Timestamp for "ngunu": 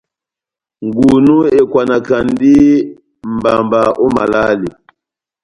0.85-1.35